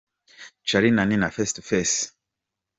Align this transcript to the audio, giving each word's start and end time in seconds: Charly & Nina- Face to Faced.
Charly 0.65 0.89
& 0.91 1.09
Nina- 1.09 1.29
Face 1.29 1.53
to 1.53 1.61
Faced. 1.61 2.13